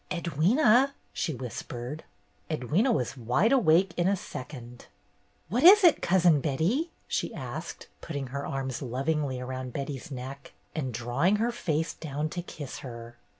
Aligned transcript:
"Edwyna!" 0.09 0.93
she 1.13 1.31
whispered. 1.35 2.03
Edwyna 2.49 2.91
was 2.91 3.15
wide 3.15 3.51
awake 3.51 3.93
in 3.97 4.07
a 4.07 4.15
second. 4.15 4.87
"What 5.47 5.63
is 5.63 5.83
it. 5.83 6.01
Cousin 6.01 6.41
Betty?" 6.41 6.89
she 7.07 7.31
asked, 7.35 7.87
put 8.01 8.13
ting 8.13 8.27
her 8.33 8.43
arms 8.43 8.81
lovingly 8.81 9.39
around 9.39 9.73
Betty's 9.73 10.09
neck 10.09 10.53
and 10.73 10.91
drawing 10.91 11.35
her 11.35 11.51
face 11.51 11.93
down 11.93 12.29
to 12.29 12.41
kiss 12.41 12.79
her. 12.79 13.15